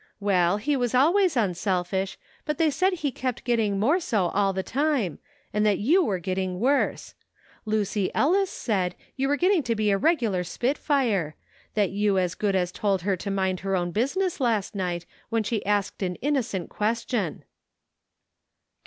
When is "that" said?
5.63-5.77, 11.75-11.91